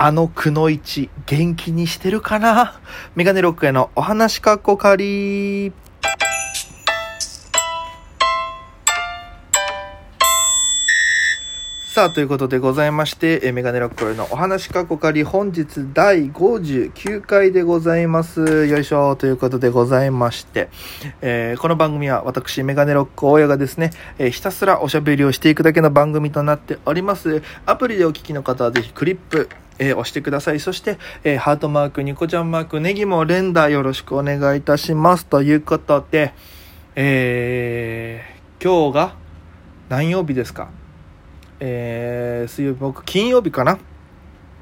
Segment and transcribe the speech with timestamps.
[0.00, 2.80] あのくのいち元気にしてるかな？
[3.16, 5.72] メガネロックへのお話かっこかり。
[11.92, 18.66] さあ、ということでございまして、えメガネロックへのお話かっこかり、本日第59回でございます。
[18.66, 20.68] よいしょ、ということでございまして、
[21.22, 27.42] えーこの番組は私、メガネロック大家がですね、えーひたすらおしゃべりをしていくだけの番組となっております。
[27.66, 29.48] アプリでお聞きの方はぜひクリップ、
[29.78, 30.60] えー押してください。
[30.60, 35.26] そして、えーハートマーク、ニコちゃんマーク、ネギも連打よろしくお願いいたします。
[35.26, 36.32] ということで、
[36.96, 39.14] えー今日が
[39.88, 40.68] 何曜日ですか？
[41.60, 43.78] えー水曜日、僕、金曜日かな？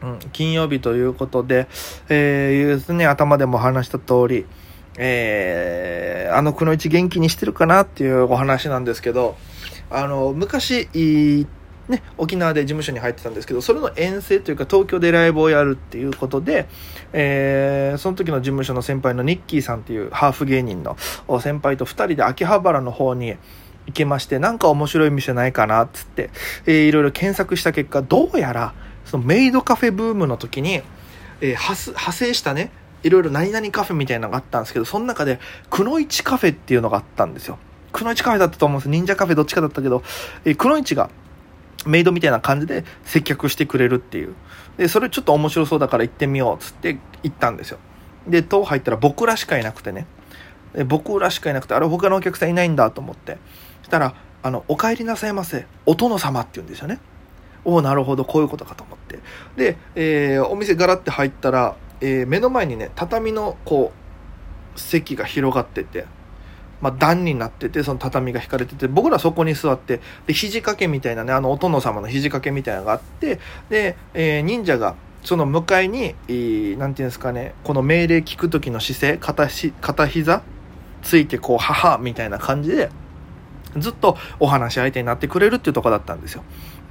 [0.03, 1.67] うん、金曜日ということで、
[2.11, 4.45] えー、ですね、頭でも話した通り、
[4.99, 9.37] えー、あのくのいち元気にしてるかなっていうお話なんですけど、
[9.91, 10.89] あの、昔、
[11.89, 16.67] ね、沖縄で事務所に入ってたんですけど、それの遠征というか東京でライブをやるっていうことで、
[17.13, 20.97] えー、その時の事務所の先輩のニッキーさんっていうハーフ芸人の
[21.41, 23.37] 先輩と二人で秋葉原の方に
[23.87, 26.31] 行きまして、なんか面白い店ないかなっつって、
[26.67, 28.75] えーいろいろ検索した結果、どうやら、
[29.05, 32.73] そのメイドカフェブームの時に、えー派派生したね、
[33.05, 35.39] いろいろ何々カフェみたいなのがあったんですけど、その中で、
[35.71, 37.59] くのいちカフェっていうのがあったんですよ。
[37.93, 38.89] くのいちカフェだったと思うんです。
[38.89, 40.03] 忍者カフェどっちかだったけど、
[40.45, 41.11] えーくのいちが、
[41.87, 44.35] メイドみたいな感じで接客してくれるっていう。
[44.77, 47.79] で、それちょっと面白そうだから行ってみようっつって行ったんですよ。
[48.27, 50.07] で、塔入ったら僕らしかいなくてね。
[50.75, 53.39] で僕らしかいなくて、あれ他のお客さんいないんだと思って。
[53.81, 55.67] そしたら、あの、お帰りなさいませ。
[55.87, 56.99] お殿様って言うんですよね。
[57.65, 59.19] おお、なるほど、こういうことかと思って。
[59.57, 63.93] で、えーお店ガラって入ったら、えー目の前にね、畳の、こ
[64.77, 66.07] う、席が広がってて、
[66.81, 73.39] まあ、段になってて、その畳が引かれてて、僕らそこに座って、で、肘掛けみたいなね、あの、お殿様の肘掛けみたいなのがあって、
[73.71, 80.43] で、えー忍者が、その向かいに、えーなんていうんですかね、この命令聞く時の姿勢、片し、片膝
[81.03, 82.91] ついて、こう、母みたいな感じで、
[83.79, 86.43] ずっとお話し相手になってくれるっていうとこだったんですよ。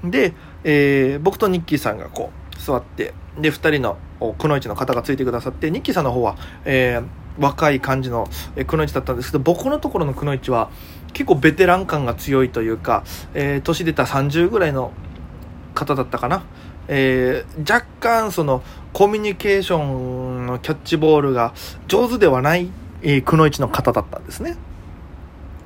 [0.03, 0.33] で、
[0.63, 3.97] えー僕とニッキーさんがこう、座って、で、二人の
[4.37, 7.03] くのいちの方がついてくださって、ニッキーさんの方は、えー
[7.40, 8.28] 若い感じの
[8.68, 10.69] くのいちだったんですけど、僕のところのくのいちは、
[11.13, 13.03] 結構ベテラン感が強いというか、
[13.34, 14.91] えー年出た30ぐらいの
[15.73, 16.44] 方だったかな。
[16.88, 18.63] えー若干その
[18.94, 21.53] コミュニケーションのキャッチボールが
[21.88, 22.69] 上手ではない、
[23.01, 24.57] えーくのいちの方だったんですね。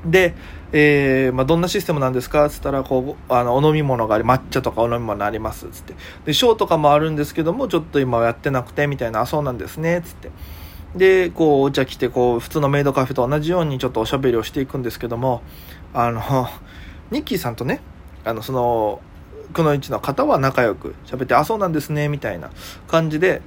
[0.06, 0.34] で、
[0.72, 2.46] えーまあ、どんなシステムなんですか？
[2.46, 5.96] っつったら、こう、あの、お飲み物があり、抹茶とかお飲み物あります、つって。
[6.26, 10.32] で、ショーとかもあるんですけども、ちょっと今はやってなくて、みたいな、あ、そうなんですね、つって。
[10.96, 15.42] で、こう、お茶来て、こう、普通のメイドカフェと同じようにちょっとおしゃべりをしていくんですけども、
[15.94, 16.22] あの、
[17.12, 17.82] ニッキーさんとね、
[18.26, 19.02] あの、その、
[19.54, 22.50] くのいちの方は仲良く喋って、あ、そうなんですね、みたいな
[22.88, 23.42] 感じで、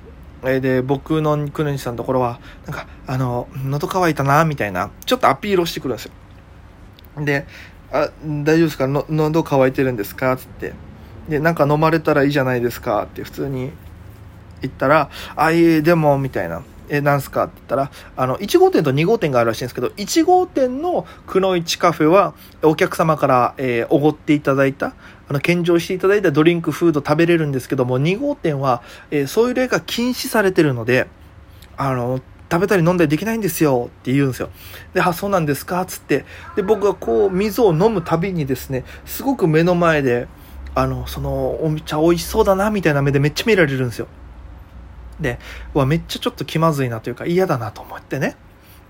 [0.44, 7.24] えで、僕のくのいちさんのところは、なんか、あの、喉乾いたな、みたいな、ちょっとアピールをしてくるんですよ。
[7.24, 7.46] で、
[7.92, 8.86] あ、大丈夫ですか？
[8.88, 10.36] の喉乾いてるんですか？
[10.36, 10.72] つって。
[11.28, 13.02] で、なんか飲まれたらいいじゃないですか？
[13.04, 13.70] って普通に
[14.62, 16.62] 言ったら、あ、いえ、でも、みたいな。
[16.94, 17.44] え、なんすか？
[17.44, 24.94] って言ったら、あの、1号店と2号店があるらしいんですけど、1号店のくのいちカフェは、お客様から、えーおごっていただいた、
[25.28, 31.08] あの、献上していただいたドリンク、フード食べれるんですけども、2号店は、えーそういう例が禁止されてるので、
[31.78, 32.20] あの、
[32.50, 34.50] 食べたり飲んだりできないんですよって言うんですよ。
[34.92, 35.82] で、あ、そうなんですか？
[35.86, 36.26] つって。
[36.56, 40.28] で、僕がこう、水を飲むたびにですね、すごく目の前で、
[40.74, 44.06] あの、その、お茶美味しそうだな、みたいな目でめっちゃ見られるんですよ。
[45.20, 45.38] で、
[45.74, 48.36] うわ、めっちゃちょっと気まずいなというか嫌だなと思ってね。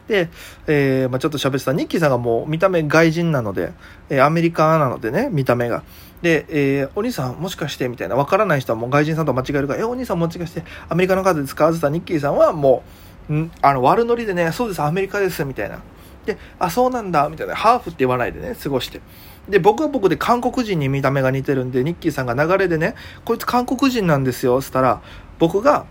[0.09, 0.29] で、
[0.67, 3.73] えーまあちょっと喋ってたニッキーさんがもう見た目外人なので、
[4.11, 5.83] えーアメリカなのでね、見た目が。
[6.23, 11.67] で、えーお兄さんもしかしてみたいな、わからない人はもう外人さんと間違えるから、え、お兄さんもしかしてアメリカの方ですか？
[11.67, 12.83] って言ったニッキーさんはも
[13.31, 15.81] う、んあの、悪ノリでね、そうです、アメリカです、みたいな。
[16.27, 17.55] で、あ、そうなんだ、みたいな。
[17.55, 19.01] ハーフって言わないでね、過ごして。
[19.49, 22.95] で、僕は僕で韓国人に見た目が似てるんで、ニッキーさんが流れでね、
[23.25, 25.01] こいつ韓国人なんですよ、つったら、
[25.39, 25.87] 僕が、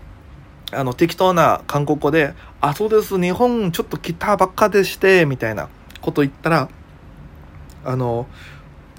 [0.72, 5.68] あの、適当な韓国語で、あ、そうです、日本ちょっと来たばっかでして、みたいな
[6.00, 6.68] こと言ったら、
[7.84, 8.26] あの、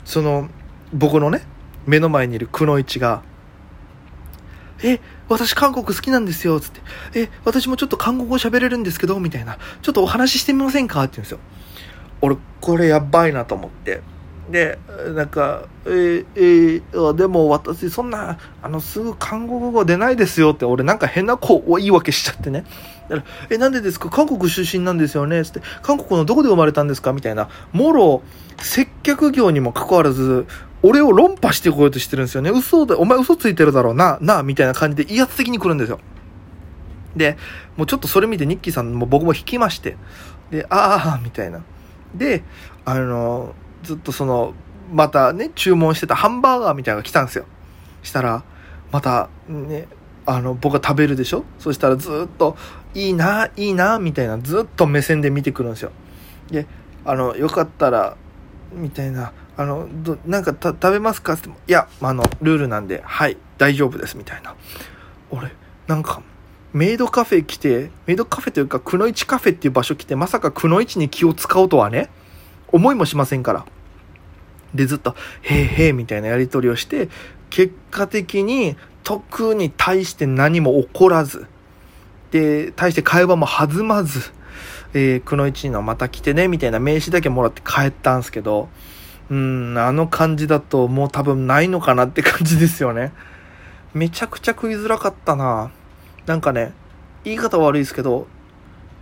[0.06, 0.50] その、
[0.94, 1.46] 僕のね、
[1.86, 3.24] 目の前にいるくのいちが、
[4.84, 5.00] え、
[5.30, 6.82] 私韓国好きなんですよ、つって。
[7.16, 9.58] え、私もちょっと韓国語喋れるんですけど、みたいな。
[9.82, 11.02] ちょっとお話ししてみませんか？
[11.04, 11.40] って言うんですよ。
[12.22, 14.02] 俺、これやばいなと思って。
[14.52, 14.78] で、
[15.16, 22.66] なんか、えーえーでも私、そんな、あの、すぐ韓国語出ないですよって、俺なんか変な子を言い訳しちゃってね。
[23.10, 24.10] だからえ、なんでですか？
[24.10, 25.44] 韓国出身なんですよね？
[25.46, 27.14] つって、韓国のどこで生まれたんですか？
[27.14, 28.22] みたいな、もろ、
[28.58, 30.46] 接客業にもかかわらず、
[30.82, 32.50] 俺を論破してこようとしてるんですよね。
[32.50, 36.00] 嘘で、お前嘘ついてるだろうな、な、みたいな感じで威圧的に来るんですよ。
[37.16, 37.38] で、
[37.78, 39.96] もうちょっとそれ見てニッキーさんも僕も引きまして、
[40.52, 41.64] で、ああ、みたいな。
[42.14, 42.44] で、
[42.86, 44.54] あの、ずっとその、
[44.92, 47.46] またね、注文してたハンバーガーみたいなのが来たんですよ。
[48.02, 48.44] したら、
[48.92, 49.88] またね、
[50.26, 51.44] あの、僕が食べるでしょ？
[51.60, 52.56] そしたらずっと、
[52.94, 55.92] いいな、いいな、みたいな、ずっと目線で見てくるんですよ。
[56.50, 56.68] で、
[57.06, 58.16] あの、よかったら、
[58.72, 61.34] みたいな、あの、どなんか食べますか？
[61.34, 64.56] っていや、あの、ルールなんで、はい、大丈夫です、みたいな。
[65.32, 65.52] 俺、
[65.88, 66.22] なんか、
[66.72, 72.10] メイドカフェ来て、メイドカフェというか、くのいちカフェっていう場所来て、まさかくのいちに気を使おうとはね、
[72.74, 73.66] 思いもしませんから。
[74.76, 77.08] で、ずっと、へえへえみたいなやり取りをして、
[77.50, 81.46] 結果的に、特に対して何も起こらず、
[82.32, 84.32] で、対して会話も弾まず、
[84.94, 88.70] えー、くのいちのまた来てね、みたいな名刺だけもらって帰ったんすけど、
[89.30, 93.14] うん、あの感じだともう多分ないのかなって感じですよね。
[93.94, 95.72] めちゃくちゃ食いづらかったな
[96.26, 96.74] なんかね、
[97.24, 98.28] 言い方悪いですけど、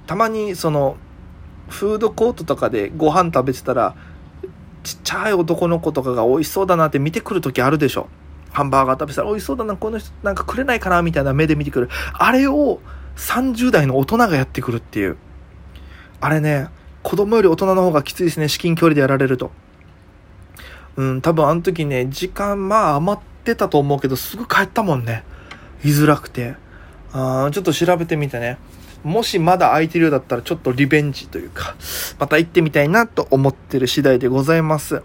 [0.08, 0.98] たまにその、
[1.72, 3.96] フードコートとかでご飯食べてたら、
[4.84, 8.08] ちっちゃい男の子とかが美味しそうだなって見てくる時あるでしょ。
[8.52, 11.90] ハンバーガー食べたら美味しそうだな、この人なんかくれないかなみたいな目で見てくる。
[12.14, 12.80] あれを
[13.16, 15.18] 30代の大人がやってくるっていう。
[16.20, 16.68] あれね、
[17.04, 19.52] 子供より大人の方がきついですね、至近距離でやられると。
[20.98, 25.24] うん、多分あの時ね、時間まあ余ってたと思うけど、すぐ帰ったもんね。
[25.84, 26.56] 居づらくて。
[27.14, 28.58] あちょっと調べてみてね。
[29.04, 31.76] もしまだ空いてるようだったらちょっとリベンジというか、
[32.20, 35.02] また行ってみたいなと思ってる次第でございます。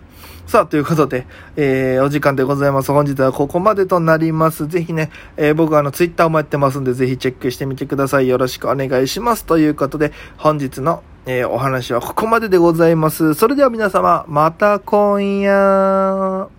[0.47, 1.27] さあ、ということで、
[1.57, 2.93] えー、お時間でございます。
[2.93, 4.69] 本日はここまでとなります。
[4.69, 8.29] ぜひね、えー、僕はあの、ツイッターもやってますんで、ぜひチェックしてみてください。
[8.29, 9.45] よろしくお願いします。
[9.45, 13.35] ということで、本日の、えー、お話はここまででございます。
[13.35, 16.56] それでは皆様、また今夜。